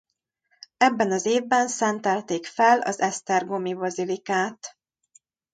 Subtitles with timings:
[0.77, 4.77] Ebben az évben szentelték fel az esztergomi bazilikát.